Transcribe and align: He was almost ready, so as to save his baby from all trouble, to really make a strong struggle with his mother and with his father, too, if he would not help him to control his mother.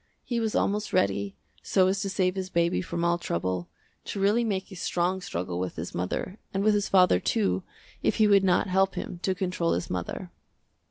He 0.23 0.39
was 0.39 0.55
almost 0.55 0.93
ready, 0.93 1.35
so 1.61 1.85
as 1.85 2.01
to 2.01 2.09
save 2.09 2.33
his 2.33 2.49
baby 2.49 2.81
from 2.81 3.03
all 3.03 3.19
trouble, 3.19 3.69
to 4.05 4.19
really 4.19 4.43
make 4.43 4.71
a 4.71 4.75
strong 4.75 5.21
struggle 5.21 5.59
with 5.59 5.75
his 5.75 5.93
mother 5.93 6.39
and 6.51 6.63
with 6.63 6.73
his 6.73 6.89
father, 6.89 7.19
too, 7.19 7.61
if 8.01 8.15
he 8.15 8.25
would 8.27 8.43
not 8.43 8.65
help 8.65 8.95
him 8.95 9.19
to 9.21 9.35
control 9.35 9.73
his 9.73 9.91
mother. 9.91 10.31